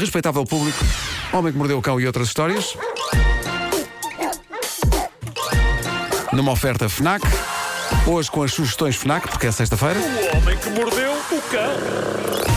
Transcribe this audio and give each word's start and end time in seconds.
respeitável 0.00 0.44
público, 0.44 0.78
Homem 1.32 1.52
que 1.52 1.58
Mordeu 1.58 1.78
o 1.78 1.82
Cão 1.82 2.00
e 2.00 2.06
outras 2.06 2.28
histórias. 2.28 2.76
Numa 6.32 6.52
oferta 6.52 6.88
FNAC. 6.88 7.24
Hoje 8.06 8.30
com 8.30 8.42
as 8.42 8.52
sugestões 8.52 8.96
FNAC, 8.96 9.28
porque 9.28 9.46
é 9.46 9.52
sexta-feira. 9.52 9.98
O 9.98 10.36
homem 10.38 10.56
que 10.56 10.70
mordeu 10.70 11.12
o 11.12 11.42
cão. 11.42 12.50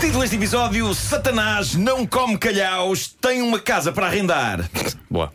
Título 0.00 0.20
deste 0.20 0.36
episódio: 0.36 0.94
Satanás 0.94 1.74
não 1.74 2.06
come 2.06 2.36
calhaus, 2.38 3.14
tem 3.20 3.42
uma 3.42 3.60
casa 3.60 3.92
para 3.92 4.06
arrendar. 4.06 4.68
Boa. 5.08 5.32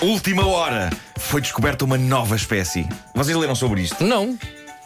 Última 0.00 0.46
hora. 0.46 0.90
Foi 1.18 1.40
descoberta 1.40 1.84
uma 1.84 1.96
nova 1.96 2.34
espécie. 2.36 2.86
Vocês 3.14 3.36
leram 3.36 3.54
sobre 3.54 3.80
isto? 3.82 4.04
Não. 4.04 4.36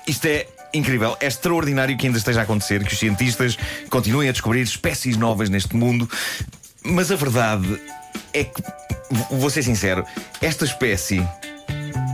Isto 0.06 0.26
é 0.26 0.46
incrível. 0.74 1.16
É 1.20 1.26
extraordinário 1.26 1.96
que 1.96 2.06
ainda 2.06 2.18
esteja 2.18 2.40
a 2.40 2.42
acontecer, 2.42 2.84
que 2.84 2.92
os 2.92 2.98
cientistas 2.98 3.56
continuem 3.90 4.28
a 4.28 4.32
descobrir 4.32 4.62
espécies 4.62 5.16
novas 5.16 5.48
neste 5.48 5.74
mundo. 5.76 6.08
Mas 6.84 7.10
a 7.10 7.16
verdade 7.16 7.80
é 8.32 8.45
que, 8.45 8.62
vou 9.30 9.50
ser 9.50 9.62
sincero, 9.62 10.05
esta 10.41 10.64
espécie 10.64 11.27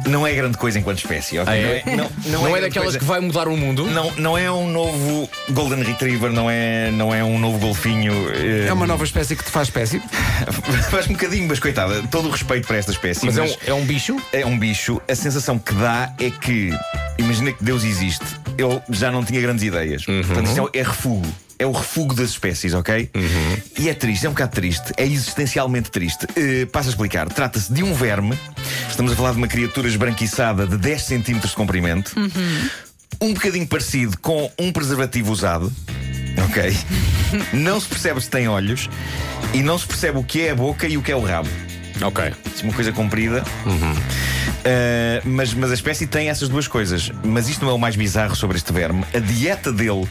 não 0.06 0.26
é 0.26 0.32
grande 0.34 0.58
coisa 0.58 0.78
enquanto 0.78 0.98
espécie, 0.98 1.38
ok? 1.38 1.52
Ah, 1.52 1.56
é? 1.56 1.82
Não 1.86 1.92
é, 1.92 1.96
não, 1.96 2.10
Não, 2.26 2.46
é, 2.46 2.50
grande 2.50 2.60
daquelas 2.66 2.84
coisa. 2.86 2.98
que 2.98 3.04
vai 3.04 3.20
mudar 3.20 3.46
o 3.48 3.56
mundo? 3.56 3.86
Não, 3.86 4.10
não 4.16 4.36
é 4.36 4.50
um 4.50 4.68
novo 4.68 5.28
Golden 5.50 5.82
Retriever, 5.82 6.32
não 6.32 6.50
é, 6.50 6.90
não 6.90 7.14
é 7.14 7.22
um 7.22 7.38
novo 7.38 7.58
golfinho. 7.58 8.12
eh, 8.34 8.66
É 8.68 8.72
uma 8.72 8.86
nova 8.86 9.04
espécie 9.04 9.36
que 9.36 9.44
te 9.44 9.50
faz 9.50 9.68
espécie. 9.68 10.02
Faz 10.90 11.06
um 11.08 11.12
bocadinho, 11.12 11.46
mas 11.48 11.60
coitada, 11.60 12.02
todo 12.10 12.28
o 12.28 12.30
respeito 12.32 12.66
para 12.66 12.76
esta 12.78 12.90
espécie. 12.90 13.24
Mas 13.26 13.38
é 13.38 13.42
um, 13.42 13.56
é 13.66 13.74
um 13.74 13.84
bicho? 13.84 14.16
é 14.32 14.44
um 14.44 14.58
bicho. 14.58 15.00
A 15.08 15.14
sensação 15.14 15.58
que 15.58 15.72
dá 15.74 16.12
é 16.18 16.30
que, 16.30 16.70
imagina 17.18 17.52
que 17.52 17.62
Deus 17.62 17.84
existe, 17.84 18.24
ele 18.58 18.80
já 18.90 19.10
não 19.10 19.24
tinha 19.24 19.40
grandes 19.40 19.64
ideias. 19.64 20.04
Portanto, 20.04 20.46
isto 20.46 20.70
é, 20.72 20.78
é 20.78 20.82
refúgio. 20.82 21.32
É 21.58 21.66
o 21.66 21.70
refúgio 21.70 22.14
das 22.14 22.30
espécies, 22.30 22.74
ok? 22.74 23.08
E 23.78 23.88
é 23.88 23.94
triste, 23.94 24.26
é 24.26 24.28
um 24.28 24.32
bocado 24.32 24.52
triste, 24.52 24.92
é 24.96 25.06
existencialmente 25.06 25.92
triste. 25.92 26.24
Uh, 26.24 26.66
passo 26.66 26.88
a 26.88 26.90
explicar. 26.90 27.28
Trata-se 27.28 27.72
de 27.72 27.84
um 27.84 27.94
verme, 27.94 28.36
estamos 28.88 29.12
a 29.12 29.16
falar 29.16 29.30
de 29.30 29.38
uma 29.38 29.46
criatura 29.46 29.86
esbranquiçada 29.86 30.66
de 30.66 30.76
10 30.76 31.02
centímetros 31.02 31.50
de 31.52 31.56
comprimento, 31.56 32.14
um 33.20 33.32
bocadinho 33.32 33.66
parecido 33.66 34.18
com 34.18 34.50
um 34.58 34.72
preservativo 34.72 35.30
usado, 35.30 35.72
ok? 36.50 36.76
não 37.54 37.80
se 37.80 37.86
percebe 37.86 38.20
se 38.20 38.28
tem 38.28 38.48
olhos 38.48 38.90
e 39.54 39.62
não 39.62 39.78
se 39.78 39.86
percebe 39.86 40.18
o 40.18 40.24
que 40.24 40.42
é 40.42 40.50
a 40.50 40.54
boca 40.56 40.88
e 40.88 40.96
o 40.96 41.02
que 41.02 41.12
é 41.12 41.16
o 41.16 41.20
rabo. 41.20 41.48
Ok. 42.00 42.24
É 42.24 42.34
uma 42.64 42.72
coisa 42.72 42.90
comprida. 42.90 43.44
Uh, 44.62 45.20
mas, 45.28 45.52
mas 45.54 45.70
a 45.72 45.74
espécie 45.74 46.06
tem 46.06 46.28
essas 46.28 46.48
duas 46.48 46.68
coisas. 46.68 47.10
Mas 47.24 47.48
isto 47.48 47.64
não 47.64 47.72
é 47.72 47.74
o 47.74 47.78
mais 47.78 47.96
bizarro 47.96 48.36
sobre 48.36 48.56
este 48.56 48.72
verme. 48.72 49.04
A 49.12 49.18
dieta 49.18 49.72
dele 49.72 50.06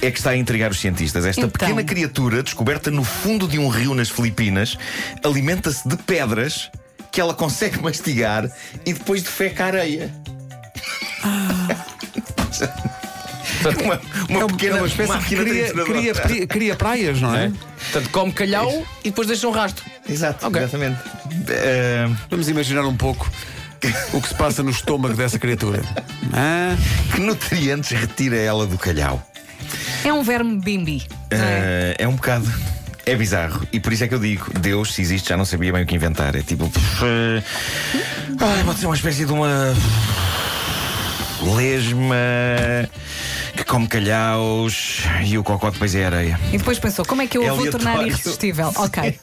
é 0.00 0.10
que 0.10 0.18
está 0.18 0.30
a 0.30 0.36
intrigar 0.36 0.70
os 0.70 0.80
cientistas. 0.80 1.24
Esta 1.24 1.42
Então. 1.42 1.50
pequena 1.50 1.84
criatura, 1.84 2.42
descoberta 2.42 2.90
no 2.90 3.04
fundo 3.04 3.46
de 3.46 3.58
um 3.58 3.68
rio 3.68 3.94
nas 3.94 4.08
Filipinas, 4.10 4.76
alimenta-se 5.24 5.88
de 5.88 5.96
pedras 5.96 6.68
que 7.12 7.20
ela 7.20 7.32
consegue 7.34 7.78
mastigar 7.82 8.50
e 8.84 8.92
depois 8.92 9.22
defeca 9.22 9.66
areia. 9.66 10.12
uma 13.84 14.00
uma 14.28 14.40
é 14.40 14.44
uma, 14.44 14.46
pequena 14.48 14.76
é 14.78 14.80
uma 14.80 14.86
espécie 14.88 15.18
que 15.20 15.36
cria, 15.36 15.72
cria, 15.84 16.14
cria, 16.14 16.46
cria 16.46 16.76
praias, 16.76 17.20
não 17.20 17.34
é? 17.34 17.44
É? 17.46 17.52
Portanto, 17.92 18.10
come 18.10 18.32
calhau 18.32 18.84
e 19.04 19.10
depois 19.10 19.28
deixa 19.28 19.46
um 19.46 19.52
rastro. 19.52 19.84
Exato, 20.08 20.46
Ok. 20.46 20.60
exatamente. 20.60 20.98
Uh, 21.00 22.16
Vamos 22.30 22.48
imaginar 22.48 22.84
um 22.84 22.96
pouco 22.96 23.30
o 24.12 24.20
que 24.20 24.28
se 24.28 24.34
passa 24.34 24.62
no 24.62 24.70
estômago 24.70 25.14
dessa 25.14 25.38
criatura. 25.38 25.82
Ah, 26.32 26.76
que 27.14 27.20
nutrientes 27.20 27.90
retira 27.90 28.36
ela 28.36 28.66
do 28.66 28.78
calhau? 28.78 29.22
É 30.04 30.12
um 30.12 30.22
verme 30.22 30.58
bimbi. 30.58 31.06
não 31.30 31.38
é? 31.38 31.42
Eh, 31.42 31.96
é 32.00 32.08
um 32.08 32.14
bocado. 32.16 32.50
É 33.04 33.14
bizarro. 33.16 33.66
E 33.72 33.80
por 33.80 33.92
isso 33.92 34.04
é 34.04 34.08
que 34.08 34.14
eu 34.14 34.18
digo: 34.18 34.46
Deus, 34.60 34.94
se 34.94 35.02
existe, 35.02 35.28
já 35.30 35.36
não 35.36 35.44
sabia 35.44 35.72
bem 35.72 35.82
o 35.82 35.86
que 35.86 35.94
inventar. 35.94 36.34
É 36.36 36.42
tipo. 36.42 36.68
pff, 36.68 37.04
eh, 37.04 37.42
ai, 38.40 38.64
pode 38.64 38.78
ser 38.80 38.86
uma 38.86 38.94
espécie 38.94 39.24
de 39.24 39.32
uma. 39.32 39.74
lesma. 41.56 42.14
que 43.56 43.64
come 43.64 43.86
calhaus 43.86 45.02
e 45.24 45.36
o 45.36 45.42
cocó 45.44 45.70
depois 45.70 45.94
é 45.94 46.04
areia. 46.06 46.40
E 46.52 46.58
depois 46.58 46.78
pensou, 46.78 47.04
como 47.04 47.22
é 47.22 47.26
que 47.26 47.36
eu 47.38 47.42
É 47.42 47.48
a 47.48 47.52
vou 47.52 47.70
tornar 47.70 47.90
aleatório. 47.92 48.12
irresistível? 48.12 48.72
Ok. 48.76 49.18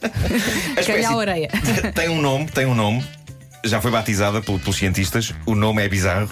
A 0.78 0.80
espécie 0.80 1.02
Calhau 1.03 1.19
areia. 1.19 1.50
tem 1.96 2.09
um 2.09 2.22
nome, 2.22 2.46
tem 2.48 2.66
um 2.66 2.75
nome. 2.75 3.03
Já 3.66 3.81
foi 3.81 3.92
batizada 3.92 4.42
pel- 4.42 4.58
pelos 4.59 4.78
cientistas. 4.78 5.34
O 5.46 5.53
nome 5.53 5.84
é 5.84 5.90
bizarro. 5.90 6.30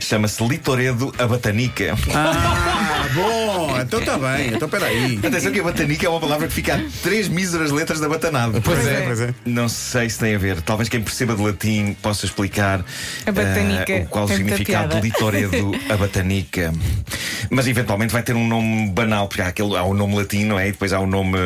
Chama-se 0.00 0.46
Litoredo 0.46 1.12
abatanica. 1.18 1.94
ah 2.14 3.06
bom, 3.14 3.80
então 3.80 4.00
está 4.00 4.18
bem. 4.18 4.48
Então 4.48 4.66
espera 4.66 4.86
aí. 4.86 5.18
Atenção 5.24 5.50
que 5.50 5.60
a 5.60 5.62
batanica 5.62 6.06
é 6.06 6.08
uma 6.10 6.20
palavra 6.20 6.46
que 6.46 6.52
fica 6.52 6.74
a 6.76 6.80
três 7.02 7.26
míseras 7.28 7.70
letras 7.70 8.00
da 8.00 8.08
batanada. 8.08 8.60
Pois 8.60 8.86
é, 8.86 9.00
pois 9.00 9.20
é. 9.20 9.34
Não 9.46 9.68
sei 9.68 10.10
se 10.10 10.18
tem 10.18 10.34
a 10.34 10.38
ver. 10.38 10.60
Talvez 10.60 10.88
quem 10.90 11.00
perceba 11.02 11.34
de 11.34 11.42
latim 11.42 11.94
possa 12.02 12.26
explicar 12.26 12.84
A 13.26 13.32
batanica 13.32 13.92
eh, 13.92 14.02
o 14.02 14.06
qual 14.06 14.26
o 14.26 14.28
significado 14.28 14.96
de 14.96 15.00
litoredo 15.00 15.72
a 15.88 15.96
batanica. 15.96 16.72
Mas 17.50 17.66
eventualmente 17.66 18.12
vai 18.12 18.22
ter 18.22 18.36
um 18.36 18.46
nome 18.46 18.90
banal, 18.90 19.26
porque 19.26 19.40
há, 19.40 19.48
aquele, 19.48 19.74
há 19.74 19.82
o 19.84 19.94
nome 19.94 20.16
latino, 20.16 20.50
não 20.50 20.58
é? 20.58 20.68
E 20.68 20.72
depois 20.72 20.92
há 20.92 21.00
o 21.00 21.06
nome. 21.06 21.38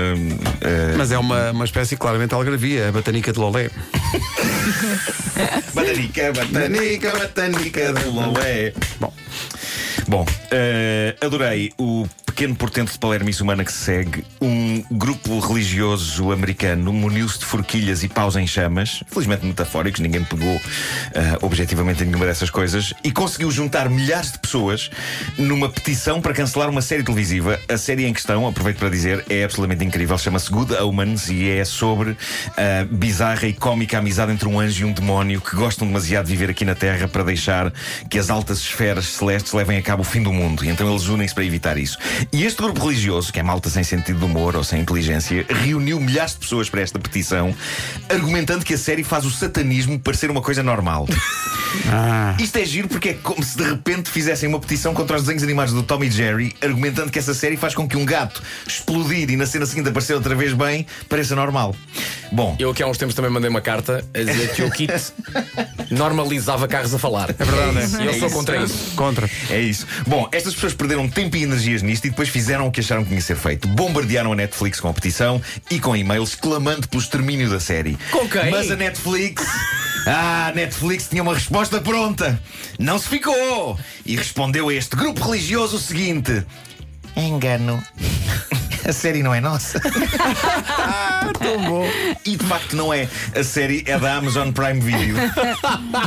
eh, 0.61 0.95
Mas 0.97 1.13
é 1.13 1.19
uma, 1.19 1.53
uma 1.53 1.65
espécie 1.65 1.97
claramente 1.97 2.35
algarvia, 2.35 2.89
a 2.89 2.93
batanica 2.93 3.33
de 3.33 3.39
Lolé. 3.39 3.71
Batanica, 5.75 6.33
batanica, 6.33 7.13
batanica 7.13 7.93
de 7.93 8.05
Lolé. 8.07 8.75
Bom. 9.01 9.13
Bom, 10.09 10.27
eh, 10.51 11.17
adorei 11.21 11.73
o 11.79 12.07
pequeno 12.33 12.57
portento 12.57 12.91
de 12.91 12.99
palermice 12.99 13.43
humana 13.43 13.63
que 13.63 13.71
se 13.71 13.79
segue. 13.79 14.25
Um 14.41 14.83
grupo 14.91 15.39
religioso 15.39 16.33
americano 16.33 16.91
muniu-se 16.91 17.39
de 17.39 17.45
forquilhas 17.45 18.03
e 18.03 18.09
paus 18.09 18.37
em 18.37 18.47
chamas, 18.47 19.05
felizmente 19.07 19.45
metafóricos, 19.45 20.01
ninguém 20.01 20.25
pegou 20.25 20.59
eh, 21.15 21.39
objetivamente 21.43 22.03
em 22.03 22.07
nenhuma 22.07 22.25
dessas 22.25 22.49
coisas, 22.49 22.95
e 23.05 23.13
conseguiu 23.13 23.51
juntar 23.51 23.91
milhares 23.91 24.33
de 24.33 24.39
pessoas 24.39 24.91
numa 25.37 25.69
petição 25.69 26.23
para 26.23 26.33
cancelar 26.33 26.71
uma 26.71 26.81
série 26.81 27.03
televisiva. 27.03 27.61
A 27.69 27.77
série 27.77 28.07
em 28.07 28.15
questão, 28.15 28.47
aproveito 28.49 28.79
para 28.79 28.89
dizer, 28.89 29.23
é 29.29 29.45
absolutamente 29.45 29.85
incrível. 29.85 30.17
Chama-se 30.17 30.51
Good 30.51 30.75
Omens 30.77 31.29
e 31.29 31.51
é 31.51 31.65
sobre 31.67 32.17
a 32.57 32.85
bizarra 32.91 33.47
e 33.47 33.53
cómica 33.53 33.99
amizade 33.99 34.33
entre 34.33 34.49
um 34.49 34.59
anjo 34.59 34.87
e 34.87 34.89
um 34.89 34.93
demónio 34.93 35.43
que 35.43 35.55
gostam 35.55 35.87
demasiado 35.87 36.27
de 36.27 36.33
viver 36.33 36.51
aqui 36.51 36.65
na 36.65 36.75
Terra 36.75 37.07
para 37.09 37.25
deixar 37.25 37.71
que 38.09 38.19
as 38.19 38.31
altas 38.31 38.59
esferas 38.59 39.05
celestes 39.05 39.53
levem 39.53 39.77
a 39.77 39.83
cabo 39.83 40.01
o 40.01 40.05
fim 40.05 40.23
do 40.23 40.33
mundo. 40.33 40.65
E 40.65 40.71
então 40.71 40.89
eles 40.89 41.09
unem-se 41.09 41.35
para 41.35 41.45
evitar 41.45 41.77
isso. 41.77 41.99
E 42.35 42.45
este 42.47 42.63
grupo 42.63 42.87
religioso, 42.87 43.31
que 43.31 43.39
é 43.41 43.43
malta 43.43 43.69
sem 43.69 43.85
sentido 43.85 44.19
de 44.21 44.25
humor 44.25 44.57
ou 44.57 44.65
sem 44.65 44.81
inteligência, 44.81 45.45
reuniu 45.51 46.01
milhares 46.01 46.33
de 46.33 46.39
pessoas 46.39 46.71
para 46.71 46.81
esta 46.81 46.99
petição, 46.99 47.55
argumentando 48.09 48.65
que 48.65 48.73
a 48.73 48.79
série 48.79 49.05
faz 49.05 49.27
o 49.27 49.31
satanismo 49.31 50.01
parecer 50.01 50.31
uma 50.31 50.41
coisa 50.41 50.63
normal. 50.63 51.07
Ah, 51.91 52.37
Isto 52.39 52.59
é 52.59 52.67
giro 52.67 52.87
porque 52.87 53.09
é 53.09 53.15
como 53.15 53.43
se 53.43 53.57
de 53.57 53.65
repente 53.65 54.11
fizessem 54.11 54.47
uma 54.47 54.61
petição 54.61 54.93
contra 54.93 55.17
os 55.17 55.23
desenhos 55.23 55.43
animados 55.43 55.73
do 55.73 55.83
Tom 55.83 56.05
e 56.05 56.11
Jerry, 56.11 56.55
argumentando 56.61 57.11
que 57.11 57.19
essa 57.19 57.33
série 57.33 57.57
faz 57.57 57.75
com 57.75 57.89
que 57.89 57.97
um 57.97 58.05
gato 58.05 58.43
explodir 58.67 59.31
e 59.31 59.37
na 59.39 59.47
cena 59.47 59.65
seguinte 59.65 59.89
aparecer 59.89 60.13
outra 60.13 60.35
vez 60.35 60.53
bem 60.53 60.87
pareça 61.09 61.35
normal. 61.35 61.75
Bom, 62.33 62.57
Eu 62.59 62.71
aqui 62.71 62.83
há 62.83 62.87
uns 62.87 62.97
tempos 62.97 63.15
também 63.15 63.31
mandei 63.31 63.51
uma 63.51 63.61
carta 63.61 64.03
a 64.15 64.19
dizer 64.19 64.55
que 64.55 64.63
o 64.63 64.71
kit 64.71 64.91
normalizava 65.91 66.67
carros 66.67 66.95
a 66.95 66.99
falar. 66.99 67.31
É 67.31 67.45
verdade, 67.45 68.03
E 68.03 68.07
eu 68.07 68.11
é 68.11 68.19
sou 68.19 68.27
isso. 68.29 68.37
contra 68.37 68.57
isso. 68.65 68.93
contra. 68.97 69.31
É 69.51 69.61
isso. 69.61 69.87
Bom, 70.07 70.29
estas 70.33 70.55
pessoas 70.55 70.73
perderam 70.73 71.09
tempo 71.09 71.37
e 71.37 71.43
energias 71.43 71.83
nisto 71.83 72.07
e 72.07 72.11
depois 72.11 72.29
fizeram 72.31 72.67
o 72.67 72.73
que 72.73 72.81
acharam 72.81 73.03
que 73.03 73.09
tinha 73.11 73.21
que 73.21 73.27
ser 73.27 73.37
feito. 73.37 73.69
Bombardearam 73.69 74.33
a 74.33 74.35
Netflix 74.37 74.81
com 74.81 74.89
a 74.89 74.93
petição 74.95 75.41
e 75.71 75.79
com 75.79 75.95
e-mails 75.95 76.35
clamando 76.35 76.89
pelo 76.89 77.03
extermínio 77.03 77.51
da 77.51 77.61
série. 77.61 77.99
Com 78.11 78.27
quem? 78.29 78.51
Mas 78.51 78.71
a 78.71 78.77
Netflix. 78.77 79.45
Ah, 80.05 80.49
a 80.49 80.53
Netflix 80.53 81.07
tinha 81.09 81.23
uma 81.23 81.33
resposta 81.33 81.81
pronta. 81.81 82.43
Não 82.77 82.99
se 82.99 83.07
ficou. 83.09 83.79
E 84.05 84.17
respondeu 84.17 84.69
a 84.69 84.75
este 84.75 84.97
grupo 84.97 85.23
religioso 85.25 85.77
o 85.77 85.79
seguinte: 85.79 86.45
Engano. 87.17 87.81
A 88.87 88.93
série 88.93 89.23
não 89.23 89.35
é 89.35 89.41
nossa. 89.41 89.81
Tão 91.39 91.65
bom. 91.65 91.87
E 92.25 92.37
de 92.37 92.45
facto 92.47 92.75
não 92.75 92.93
é. 92.93 93.09
A 93.35 93.45
série 93.45 93.85
é 93.87 93.99
da 93.99 94.17
Amazon 94.17 94.51
Prime 94.51 94.81
Video. 94.81 95.17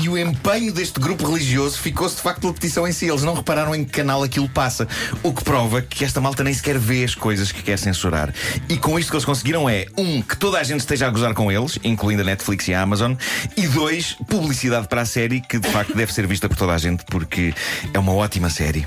E 0.02 0.10
o 0.10 0.18
empenho 0.18 0.74
deste 0.74 1.00
grupo 1.00 1.26
religioso 1.26 1.78
ficou-se 1.78 2.16
de 2.16 2.22
facto 2.22 2.42
pela 2.42 2.54
petição 2.54 2.88
em 2.88 2.92
si. 2.92 3.08
Eles 3.08 3.24
não 3.24 3.34
repararam 3.34 3.74
em 3.74 3.84
que 3.84 3.92
canal 3.92 4.24
aquilo 4.24 4.50
passa. 4.50 4.88
O 5.24 5.34
que 5.34 5.44
prova 5.44 5.82
que 5.82 6.04
esta 6.04 6.20
malta 6.20 6.44
nem 6.44 6.54
sequer 6.54 6.78
vê 6.78 7.04
as 7.04 7.16
coisas 7.16 7.52
que 7.52 7.64
quer 7.64 7.78
censurar. 7.78 8.34
E 8.68 8.78
com 8.78 9.00
isto 9.00 9.10
que 9.10 9.16
eles 9.16 9.26
conseguiram 9.26 9.70
é, 9.70 9.86
um, 9.98 10.22
que 10.22 10.36
toda 10.38 10.60
a 10.60 10.64
gente 10.64 10.82
esteja 10.82 11.08
a 11.08 11.10
gozar 11.10 11.34
com 11.34 11.52
eles, 11.52 11.80
incluindo 11.84 12.22
a 12.22 12.26
Netflix 12.26 12.68
e 12.68 12.74
a 12.74 12.82
Amazon, 12.82 13.14
e 13.56 13.68
dois, 13.68 14.18
publicidade 14.28 14.88
para 14.88 15.02
a 15.02 15.06
série 15.06 15.40
que 15.40 15.60
de 15.60 15.70
facto 15.70 15.96
deve 15.96 16.14
ser 16.14 16.28
vista 16.28 16.50
por 16.50 16.58
toda 16.58 16.74
a 16.74 16.78
gente 16.78 17.06
porque 17.06 17.54
é 17.94 18.00
uma 18.00 18.14
ótima 18.14 18.50
série. 18.50 18.86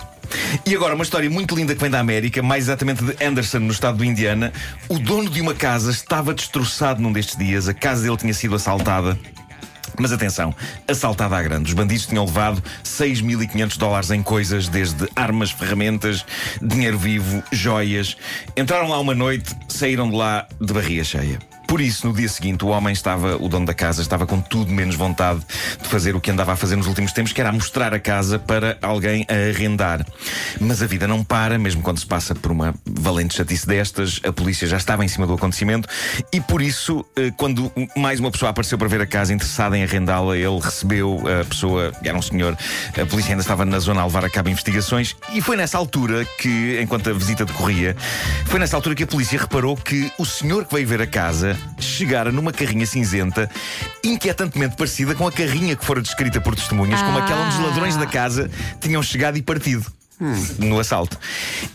E 0.66 0.74
agora, 0.74 0.94
uma 0.94 1.04
história 1.04 1.28
muito 1.30 1.54
linda 1.54 1.74
que 1.74 1.80
vem 1.80 1.90
da 1.90 2.00
América, 2.00 2.42
mais 2.42 2.64
exatamente 2.64 3.04
de 3.04 3.24
Anderson, 3.24 3.58
no 3.60 3.72
estado 3.72 3.98
do 3.98 4.04
Indiana. 4.04 4.52
O 4.88 4.98
dono 4.98 5.30
de 5.30 5.40
uma 5.40 5.54
casa 5.54 5.90
estava 5.90 6.34
destroçado 6.34 7.00
num 7.00 7.12
destes 7.12 7.36
dias, 7.36 7.68
a 7.68 7.74
casa 7.74 8.02
dele 8.02 8.16
tinha 8.16 8.34
sido 8.34 8.54
assaltada 8.54 9.18
Mas 9.98 10.12
atenção, 10.12 10.54
assaltada 10.86 11.36
à 11.36 11.42
grande. 11.42 11.68
Os 11.68 11.74
bandidos 11.74 12.06
tinham 12.06 12.24
levado 12.24 12.62
6.500 12.84 13.78
dólares 13.78 14.10
em 14.10 14.22
coisas, 14.22 14.68
desde 14.68 15.08
armas, 15.16 15.50
ferramentas, 15.50 16.24
dinheiro 16.62 16.98
vivo, 16.98 17.42
joias. 17.50 18.16
Entraram 18.56 18.88
lá 18.88 19.00
uma 19.00 19.14
noite, 19.14 19.54
saíram 19.68 20.08
de 20.08 20.16
lá 20.16 20.46
de 20.60 20.72
barriga 20.72 21.02
cheia. 21.02 21.47
Por 21.68 21.82
isso, 21.82 22.06
no 22.06 22.14
dia 22.14 22.28
seguinte, 22.30 22.64
o 22.64 22.68
homem 22.68 22.94
estava, 22.94 23.36
o 23.36 23.46
dono 23.46 23.66
da 23.66 23.74
casa, 23.74 24.00
estava 24.00 24.26
com 24.26 24.40
tudo 24.40 24.72
menos 24.72 24.96
vontade 24.96 25.40
de 25.80 25.86
fazer 25.86 26.16
o 26.16 26.20
que 26.20 26.30
andava 26.30 26.54
a 26.54 26.56
fazer 26.56 26.76
nos 26.76 26.86
últimos 26.86 27.12
tempos, 27.12 27.30
que 27.30 27.42
era 27.42 27.52
mostrar 27.52 27.92
a 27.92 28.00
casa 28.00 28.38
para 28.38 28.78
alguém 28.80 29.26
a 29.28 29.50
arrendar. 29.50 30.04
Mas 30.58 30.82
a 30.82 30.86
vida 30.86 31.06
não 31.06 31.22
para, 31.22 31.58
mesmo 31.58 31.82
quando 31.82 32.00
se 32.00 32.06
passa 32.06 32.34
por 32.34 32.50
uma 32.50 32.74
valente 32.86 33.36
chatice 33.36 33.66
destas, 33.66 34.18
a 34.24 34.32
polícia 34.32 34.66
já 34.66 34.78
estava 34.78 35.04
em 35.04 35.08
cima 35.08 35.26
do 35.26 35.34
acontecimento 35.34 35.86
e 36.32 36.40
por 36.40 36.62
isso, 36.62 37.04
eh, 37.14 37.30
quando 37.36 37.70
mais 37.94 38.18
uma 38.18 38.30
pessoa 38.30 38.48
apareceu 38.48 38.78
para 38.78 38.88
ver 38.88 39.02
a 39.02 39.06
casa 39.06 39.34
interessada 39.34 39.76
em 39.76 39.82
arrendá-la, 39.82 40.38
ele 40.38 40.58
recebeu 40.58 41.22
a 41.40 41.44
pessoa, 41.44 41.92
era 42.02 42.16
um 42.16 42.22
senhor, 42.22 42.56
a 42.98 43.04
polícia 43.04 43.32
ainda 43.32 43.42
estava 43.42 43.66
na 43.66 43.78
zona 43.78 44.00
a 44.00 44.06
levar 44.06 44.24
a 44.24 44.30
cabo 44.30 44.48
investigações 44.48 45.14
e 45.34 45.42
foi 45.42 45.54
nessa 45.54 45.76
altura 45.76 46.24
que, 46.38 46.80
enquanto 46.80 47.10
a 47.10 47.12
visita 47.12 47.44
decorria, 47.44 47.94
foi 48.46 48.58
nessa 48.58 48.74
altura 48.74 48.94
que 48.94 49.02
a 49.02 49.06
polícia 49.06 49.38
reparou 49.38 49.76
que 49.76 50.10
o 50.18 50.24
senhor 50.24 50.64
que 50.64 50.74
veio 50.74 50.88
ver 50.88 51.02
a 51.02 51.06
casa 51.06 51.57
chegara 51.78 52.30
numa 52.32 52.52
carrinha 52.52 52.86
cinzenta 52.86 53.50
inquietantemente 54.04 54.76
parecida 54.76 55.14
com 55.14 55.26
a 55.26 55.32
carrinha 55.32 55.76
que 55.76 55.84
fora 55.84 56.00
descrita 56.00 56.40
por 56.40 56.54
testemunhas, 56.54 57.00
como 57.02 57.18
Ah. 57.18 57.24
aquela 57.24 57.46
onde 57.46 57.56
os 57.56 57.64
ladrões 57.64 57.96
da 57.96 58.06
casa 58.06 58.50
tinham 58.80 59.02
chegado 59.02 59.36
e 59.38 59.42
partido. 59.42 59.86
No 60.58 60.80
assalto. 60.80 61.16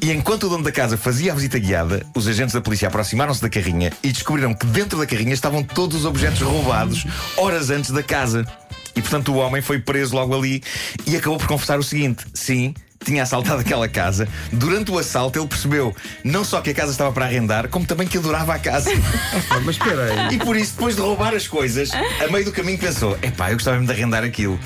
E 0.02 0.12
enquanto 0.12 0.44
o 0.44 0.50
dono 0.50 0.66
da 0.66 0.72
casa 0.72 0.98
fazia 0.98 1.32
a 1.32 1.36
visita 1.36 1.58
guiada, 1.58 2.06
os 2.14 2.28
agentes 2.28 2.54
da 2.54 2.60
polícia 2.60 2.90
aproximaram-se 2.90 3.42
da 3.42 3.50
carrinha 3.50 3.90
e 4.04 4.12
descobriram 4.12 4.54
que 4.54 4.66
dentro 4.66 5.00
da 5.00 5.06
carrinha 5.06 5.34
estavam 5.34 5.64
todos 5.64 6.00
os 6.00 6.06
objetos 6.06 6.42
roubados 6.42 7.06
horas 7.38 7.70
antes 7.70 7.92
da 7.92 8.04
casa. 8.04 8.46
E 8.98 9.02
portanto 9.02 9.32
o 9.32 9.38
homem 9.38 9.62
foi 9.62 9.80
preso 9.80 10.14
logo 10.16 10.36
ali 10.38 10.62
e 11.06 11.16
acabou 11.16 11.38
por 11.40 11.48
confessar 11.48 11.80
o 11.80 11.84
seguinte: 11.84 12.26
sim, 12.34 12.74
tinha 13.04 13.24
assaltado 13.24 13.62
aquela 13.62 13.88
casa. 13.88 14.28
Durante 14.52 14.92
o 14.92 14.98
assalto, 14.98 15.40
ele 15.40 15.48
percebeu 15.48 15.96
não 16.24 16.44
só 16.44 16.62
que 16.62 16.70
a 16.70 16.74
casa 16.74 16.92
estava 16.92 17.12
para 17.12 17.26
arrendar, 17.26 17.68
como 17.70 17.86
também 17.86 18.08
que 18.08 18.18
adorava 18.18 18.54
a 18.54 18.60
casa. 18.60 18.90
Mas 19.64 19.76
espera 19.76 20.28
aí. 20.28 20.36
E 20.36 20.40
por 20.40 20.56
isso, 20.56 20.74
depois 20.74 20.96
de 20.96 21.02
roubar 21.02 21.34
as 21.34 21.48
coisas, 21.48 21.92
a 21.94 22.32
meio 22.32 22.46
do 22.46 22.52
caminho 22.52 22.78
pensou: 22.78 23.18
epá, 23.22 23.50
eu 23.50 23.56
gostava 23.56 23.78
mesmo 23.78 23.88
de 23.88 24.00
arrendar 24.00 24.24
aquilo. 24.24 24.60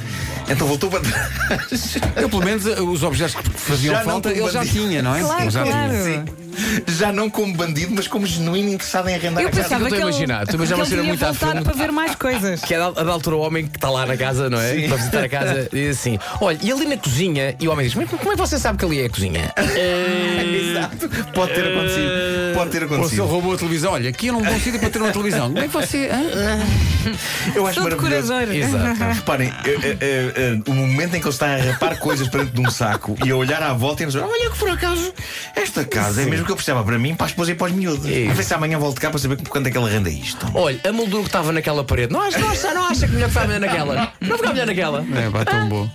Então 0.49 0.67
voltou 0.67 0.89
para 0.89 1.01
trás. 1.01 1.97
Eu, 2.15 2.29
pelo 2.29 2.43
menos, 2.43 2.65
os 2.65 3.03
objetos 3.03 3.35
que 3.35 3.49
faziam 3.49 3.93
Já 3.93 4.01
falta, 4.01 4.31
ele 4.31 4.49
já 4.49 4.65
tinha, 4.65 5.01
não 5.01 5.15
é? 5.15 5.21
Claro, 5.21 5.51
já 5.51 5.63
claro. 5.63 5.89
tinha. 5.89 6.03
Sim. 6.03 6.46
Já 6.87 7.11
não 7.11 7.29
como 7.29 7.53
bandido, 7.53 7.93
mas 7.95 8.07
como 8.07 8.25
genuíno 8.25 8.69
interessado 8.69 9.07
em 9.09 9.15
arrendar 9.15 9.43
Eu 9.43 9.47
a 9.49 9.51
casa. 9.51 9.63
pensava 9.63 9.83
eu 9.83 9.87
que 9.87 9.93
estou 9.93 10.07
a 10.07 10.11
imaginar. 10.11 10.47
Tu 10.47 10.55
imaginas 10.55 10.67
que 10.67 10.73
uma 10.81 10.85
cena 10.85 11.03
muito 11.03 11.25
à 11.25 11.33
filme. 11.33 11.61
para 11.63 11.73
ver 11.73 11.91
mais 11.91 12.15
coisas. 12.15 12.61
Que 12.61 12.73
é 12.73 12.77
a 12.77 12.89
da, 12.89 13.01
a 13.01 13.03
da 13.03 13.11
altura 13.11 13.35
o 13.35 13.39
homem 13.41 13.67
que 13.67 13.77
está 13.77 13.89
lá 13.89 14.05
na 14.05 14.17
casa, 14.17 14.49
não 14.49 14.59
é? 14.59 14.73
Sim. 14.73 14.87
Para 14.87 14.97
visitar 14.97 15.23
a 15.23 15.29
casa, 15.29 15.69
diz 15.73 15.97
assim: 15.99 16.19
Olha, 16.41 16.57
e 16.61 16.71
ali 16.71 16.85
na 16.85 16.97
cozinha? 16.97 17.55
E 17.59 17.67
o 17.67 17.71
homem 17.71 17.85
diz: 17.85 17.95
Mas 17.95 18.09
como 18.09 18.31
é 18.31 18.35
que 18.35 18.37
você 18.37 18.57
sabe 18.57 18.77
que 18.77 18.85
ali 18.85 19.01
é 19.01 19.05
a 19.05 19.09
cozinha? 19.09 19.53
Exato. 19.57 21.09
Pode 21.33 21.53
ter 21.53 21.67
acontecido. 21.67 22.07
Pode 22.53 22.71
ter 22.71 22.83
Ou 22.83 22.87
se 22.87 22.93
ele 22.93 22.95
acontecido. 22.95 23.25
roubou 23.25 23.53
a 23.53 23.57
televisão, 23.57 23.93
olha, 23.93 24.09
aqui 24.09 24.29
era 24.29 24.37
um 24.37 24.41
bom 24.41 24.59
sítio 24.59 24.79
para 24.79 24.89
ter 24.89 25.01
uma 25.01 25.11
televisão. 25.11 25.47
Como 25.47 25.59
é 25.59 25.67
que 25.67 25.73
você. 25.73 26.09
Eu 27.55 27.65
acho 27.65 27.75
Sou 27.75 27.83
maravilhoso. 27.83 28.33
Exato. 28.33 29.03
Reparem, 29.13 29.53
eh, 29.65 29.97
eh, 30.01 30.33
eh, 30.35 30.59
o 30.69 30.73
momento 30.73 31.15
em 31.15 31.19
que 31.19 31.25
ele 31.27 31.33
está 31.33 31.53
a 31.55 31.57
rapar 31.57 31.97
coisas 31.99 32.27
para 32.27 32.41
dentro 32.43 32.61
de 32.61 32.67
um 32.67 32.71
saco 32.71 33.15
e 33.23 33.31
a 33.31 33.35
olhar 33.35 33.61
à 33.63 33.73
volta 33.73 34.03
e 34.03 34.05
a 34.05 34.07
dizer: 34.07 34.19
Olha 34.19 34.49
que 34.49 34.57
por 34.57 34.69
acaso, 34.69 35.13
esta 35.55 35.85
casa 35.85 36.21
é 36.21 36.25
mesmo 36.25 36.45
que 36.47 36.51
eu 36.53 36.55
precisava 36.55 36.83
para 36.83 36.97
mim, 36.97 37.15
para 37.15 37.27
a 37.27 37.29
esposa 37.29 37.51
e 37.51 37.55
para 37.55 37.67
os 37.67 37.73
miúdos. 37.73 38.05
Isso. 38.05 38.21
Vamos 38.21 38.37
ver 38.37 38.43
se 38.43 38.53
amanhã 38.53 38.79
volto 38.79 38.99
cá 38.99 39.09
para 39.09 39.19
saber 39.19 39.37
quanto 39.47 39.67
é 39.67 39.71
que 39.71 39.77
ele 39.77 39.89
renda 39.89 40.09
isto. 40.09 40.49
Olha, 40.53 40.79
a 40.83 40.91
moldura 40.91 41.21
que 41.23 41.29
estava 41.29 41.51
naquela 41.51 41.83
parede, 41.83 42.11
não 42.13 42.21
acha, 42.21 42.39
não 42.39 42.49
acha, 42.49 42.73
não 42.73 42.87
acha 42.87 43.07
que 43.07 43.13
melhor 43.13 43.29
ficava 43.29 43.47
melhor 43.47 43.59
naquela? 43.59 44.13
Não 44.21 44.37
ficava 44.37 44.53
melhor 44.53 44.67
naquela? 44.67 45.05
É, 45.15 45.29
pá, 45.29 45.45
tão 45.45 45.69
bom. 45.69 45.89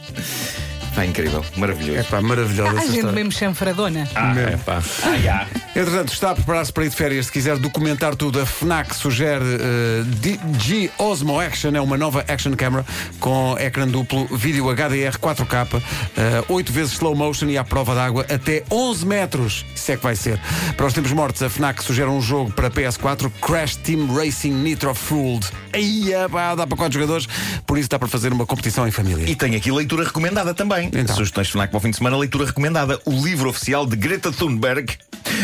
Está 1.02 1.06
incrível, 1.06 1.44
maravilhoso. 1.56 1.98
É 1.98 2.02
pá, 2.04 2.20
maravilhosa 2.20 2.70
Há 2.70 2.74
essa 2.76 2.86
gente 2.86 2.94
história. 2.96 3.12
mesmo 3.16 3.32
chanfradona. 3.32 4.08
Ah, 4.14 4.34
Mesmo. 4.34 4.50
é 4.50 4.56
pá. 4.58 4.80
Ah, 5.02 5.16
já. 5.18 5.46
Entretanto, 5.74 6.12
está 6.12 6.30
a 6.30 6.34
preparar-se 6.36 6.72
para 6.72 6.84
ir 6.84 6.90
de 6.90 6.94
férias. 6.96 7.26
Se 7.26 7.32
quiser 7.32 7.56
documentar 7.58 8.14
tudo, 8.14 8.40
a 8.40 8.46
FNAC 8.46 8.94
sugere 8.94 9.44
eh, 9.44 10.02
D- 10.04 10.38
G 10.60 10.90
Osmo 10.98 11.40
Action. 11.40 11.72
É 11.74 11.80
uma 11.80 11.96
nova 11.98 12.24
action 12.28 12.52
camera 12.54 12.86
com 13.18 13.56
ecrã 13.58 13.88
duplo, 13.88 14.26
vídeo 14.36 14.66
HDR 14.70 15.18
4K, 15.18 15.82
eh, 16.16 16.44
8 16.48 16.72
vezes 16.72 16.92
slow 16.92 17.16
motion 17.16 17.46
e 17.46 17.58
à 17.58 17.64
prova 17.64 17.96
d'água 17.96 18.24
até 18.32 18.62
11 18.70 19.04
metros. 19.04 19.66
Isso 19.74 19.90
é 19.90 19.96
que 19.96 20.02
vai 20.04 20.14
ser. 20.14 20.38
Para 20.76 20.86
os 20.86 20.92
tempos 20.92 21.10
mortos, 21.10 21.42
a 21.42 21.50
FNAC 21.50 21.82
sugere 21.82 22.10
um 22.10 22.20
jogo 22.20 22.52
para 22.52 22.70
PS4, 22.70 23.28
Crash 23.44 23.74
Team 23.76 24.06
Racing 24.14 24.52
Nitro 24.52 24.94
Fueled. 24.94 25.46
Aí 25.72 26.10
pá, 26.30 26.54
dá 26.54 26.64
para 26.64 26.76
4 26.76 26.92
jogadores, 27.00 27.26
por 27.66 27.76
isso 27.76 27.88
dá 27.88 27.98
para 27.98 28.06
fazer 28.06 28.32
uma 28.32 28.46
competição 28.46 28.86
em 28.86 28.90
família. 28.92 29.28
E 29.28 29.34
tem 29.34 29.56
aqui 29.56 29.72
leitura 29.72 30.04
recomendada 30.04 30.54
também. 30.54 30.91
Então. 30.92 31.16
Sugestões 31.16 31.48
FNAC 31.48 31.70
para 31.70 31.78
o 31.78 31.80
fim 31.80 31.90
de 31.90 31.96
semana, 31.96 32.16
leitura 32.16 32.44
recomendada. 32.44 33.00
O 33.04 33.12
livro 33.12 33.48
oficial 33.48 33.86
de 33.86 33.96
Greta 33.96 34.30
Thunberg, 34.30 34.98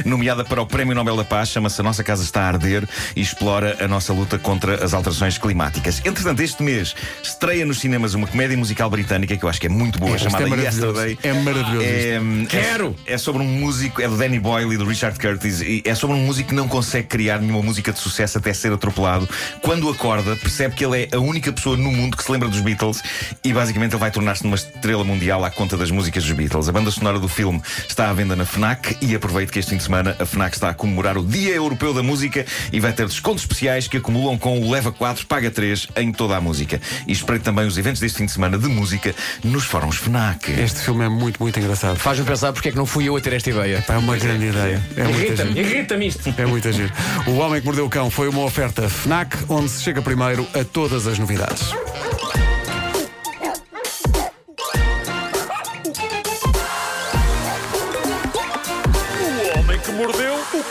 nomeada 0.04 0.44
para 0.44 0.60
o 0.62 0.66
Prémio 0.66 0.94
Nobel 0.94 1.16
da 1.16 1.24
Paz, 1.24 1.48
chama-se 1.50 1.80
A 1.80 1.84
Nossa 1.84 2.02
Casa 2.04 2.22
Está 2.22 2.42
a 2.42 2.48
Arder 2.48 2.88
e 3.14 3.20
explora 3.20 3.76
a 3.80 3.88
nossa 3.88 4.12
luta 4.12 4.38
contra 4.38 4.84
as 4.84 4.94
alterações 4.94 5.38
climáticas. 5.38 6.00
Entretanto, 6.04 6.40
este 6.40 6.62
mês 6.62 6.94
estreia 7.22 7.64
nos 7.64 7.78
cinemas 7.80 8.14
uma 8.14 8.26
comédia 8.26 8.56
musical 8.56 8.88
britânica 8.90 9.36
que 9.36 9.44
eu 9.44 9.48
acho 9.48 9.60
que 9.60 9.66
é 9.66 9.70
muito 9.70 9.98
boa, 9.98 10.12
É, 10.12 10.14
é 10.14 10.18
chamada 10.18 10.46
maravilhoso. 10.46 10.86
Yesterday. 10.86 11.18
É 11.22 11.32
maravilhoso 11.32 11.84
É, 11.86 12.20
hum, 12.20 12.46
Quero! 12.48 12.96
É, 13.06 13.14
é 13.14 13.18
sobre 13.18 13.42
um 13.42 13.46
músico, 13.46 14.00
é 14.00 14.08
do 14.08 14.16
Danny 14.16 14.38
Boyle 14.38 14.74
e 14.74 14.76
do 14.76 14.84
Richard 14.84 15.18
Curtis, 15.18 15.60
e 15.60 15.82
é 15.84 15.94
sobre 15.94 16.16
um 16.16 16.20
músico 16.24 16.50
que 16.50 16.54
não 16.54 16.68
consegue 16.68 17.06
criar 17.08 17.40
nenhuma 17.40 17.62
música 17.62 17.92
de 17.92 17.98
sucesso 17.98 18.38
até 18.38 18.52
ser 18.52 18.72
atropelado. 18.72 19.28
Quando 19.62 19.88
acorda, 19.88 20.36
percebe 20.36 20.74
que 20.74 20.84
ele 20.84 21.02
é 21.02 21.16
a 21.16 21.18
única 21.18 21.52
pessoa 21.52 21.76
no 21.76 21.90
mundo 21.92 22.16
que 22.16 22.22
se 22.22 22.30
lembra 22.32 22.48
dos 22.48 22.60
Beatles 22.60 23.02
e 23.44 23.52
basicamente 23.52 23.92
ele 23.92 24.00
vai 24.00 24.10
tornar-se 24.10 24.44
numa 24.44 24.56
estrela 24.56 25.04
mundial 25.04 25.44
à 25.44 25.50
conta 25.50 25.76
das 25.76 25.90
músicas 25.90 26.24
dos 26.24 26.32
Beatles. 26.32 26.68
A 26.68 26.72
banda 26.72 26.90
sonora 26.90 27.18
do 27.18 27.28
filme 27.28 27.60
está 27.88 28.08
à 28.10 28.12
venda 28.12 28.34
na 28.36 28.44
FNAC 28.44 28.96
e 29.00 29.14
aproveito 29.14 29.50
que 29.50 29.58
este 29.58 29.74
de 29.78 29.84
semana 29.84 30.16
a 30.18 30.26
FNAC 30.26 30.56
está 30.56 30.68
a 30.68 30.74
comemorar 30.74 31.16
o 31.16 31.24
Dia 31.24 31.54
Europeu 31.54 31.94
da 31.94 32.02
Música 32.02 32.44
e 32.72 32.80
vai 32.80 32.92
ter 32.92 33.06
descontos 33.06 33.44
especiais 33.44 33.88
que 33.88 33.96
acumulam 33.96 34.36
com 34.36 34.60
o 34.60 34.70
Leva 34.70 34.92
4, 34.92 35.26
Paga 35.26 35.50
3 35.50 35.88
em 35.96 36.12
toda 36.12 36.36
a 36.36 36.40
música. 36.40 36.80
E 37.06 37.12
espreite 37.12 37.44
também 37.44 37.66
os 37.66 37.78
eventos 37.78 38.00
deste 38.00 38.18
fim 38.18 38.26
de 38.26 38.32
semana 38.32 38.58
de 38.58 38.68
música 38.68 39.14
nos 39.42 39.64
fóruns 39.64 39.96
FNAC. 39.96 40.50
Este 40.50 40.80
filme 40.80 41.04
é 41.04 41.08
muito, 41.08 41.42
muito 41.42 41.58
engraçado. 41.58 41.96
Faz-me 41.96 42.26
pensar 42.26 42.52
porque 42.52 42.68
é 42.68 42.72
que 42.72 42.76
não 42.76 42.86
fui 42.86 43.08
eu 43.08 43.16
a 43.16 43.20
ter 43.20 43.32
esta 43.32 43.48
ideia. 43.48 43.84
É 43.88 43.96
uma 43.96 44.16
grande 44.16 44.46
ideia. 44.46 44.82
É 44.96 45.04
muito 45.04 45.20
Irrita-me, 45.20 45.60
irrita-me 45.60 46.06
isto. 46.08 46.34
É 46.36 46.46
muito 46.46 46.70
giro. 46.72 46.92
O 47.26 47.36
Homem 47.36 47.60
que 47.60 47.66
Mordeu 47.66 47.86
o 47.86 47.90
Cão 47.90 48.10
foi 48.10 48.28
uma 48.28 48.42
oferta 48.42 48.88
FNAC, 48.88 49.36
onde 49.48 49.70
se 49.70 49.82
chega 49.82 50.02
primeiro 50.02 50.46
a 50.54 50.64
todas 50.64 51.06
as 51.06 51.18
novidades. 51.18 51.72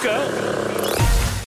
Cão. 0.01 0.76